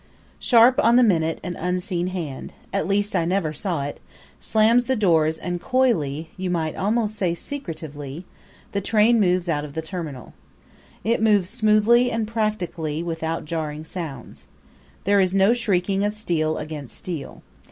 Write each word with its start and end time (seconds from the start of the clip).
Sharp 0.39 0.83
on 0.83 0.95
the 0.95 1.03
minute 1.03 1.39
an 1.43 1.55
unseen 1.55 2.07
hand 2.07 2.53
at 2.73 2.87
least 2.87 3.15
I 3.15 3.23
never 3.23 3.53
saw 3.53 3.83
it 3.83 3.99
slams 4.39 4.85
the 4.85 4.95
doors 4.95 5.37
and 5.37 5.61
coyly 5.61 6.31
you 6.37 6.49
might 6.49 6.75
almost 6.75 7.13
say 7.13 7.35
secretively 7.35 8.25
the 8.71 8.81
train 8.81 9.19
moves 9.19 9.47
out 9.47 9.63
of 9.63 9.75
the 9.75 9.81
terminal. 9.83 10.33
It 11.03 11.21
moves 11.21 11.51
smoothly 11.51 12.09
and 12.09 12.27
practically 12.27 13.03
without 13.03 13.45
jarring 13.45 13.85
sounds. 13.85 14.47
There 15.03 15.19
is 15.21 15.35
no 15.35 15.53
shrieking 15.53 16.03
of 16.03 16.13
steel 16.13 16.57
against 16.57 16.97
steel. 16.97 17.43